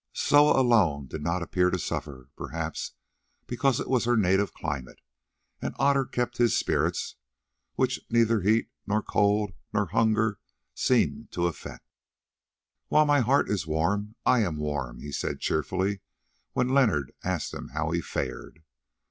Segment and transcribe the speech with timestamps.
[0.13, 2.93] Soa alone did not appear to suffer, perhaps
[3.45, 4.99] because it was her native climate,
[5.61, 7.17] and Otter kept his spirits,
[7.75, 10.39] which neither heat, nor cold, nor hunger
[10.73, 11.85] seemed to affect.
[12.87, 15.99] "While my heart is warm I am warm," he said cheerfully,
[16.53, 18.63] when Leonard asked him how he fared.